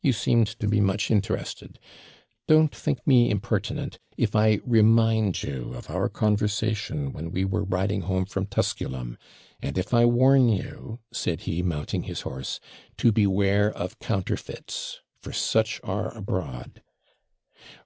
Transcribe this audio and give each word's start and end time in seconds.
You 0.00 0.14
seemed 0.14 0.46
to 0.60 0.66
be 0.66 0.80
much 0.80 1.10
interested. 1.10 1.78
Don't 2.48 2.74
think 2.74 3.06
me 3.06 3.28
impertinent, 3.28 3.98
if 4.16 4.34
I 4.34 4.60
remind 4.64 5.42
you 5.42 5.74
of 5.74 5.90
our 5.90 6.08
conversation 6.08 7.12
when 7.12 7.30
we 7.30 7.44
were 7.44 7.64
riding 7.64 8.00
home 8.00 8.24
from 8.24 8.46
Tusculum; 8.46 9.18
and 9.60 9.76
if 9.76 9.92
I 9.92 10.06
warn 10.06 10.48
you,' 10.48 11.00
said 11.12 11.40
he, 11.42 11.62
mounting 11.62 12.04
his 12.04 12.22
horse, 12.22 12.60
'to 12.96 13.12
beware 13.12 13.70
of 13.72 13.98
counterfeits 13.98 15.00
for 15.20 15.34
such 15.34 15.82
are 15.84 16.16
abroad.' 16.16 16.80